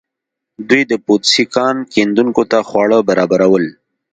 [0.69, 3.65] دوی د پوتسي کان کیندونکو ته خواړه برابرول.